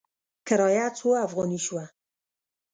کرایه 0.47 0.85
څو 0.97 1.09
افغانې 1.25 1.59
شوه؟ 1.65 1.83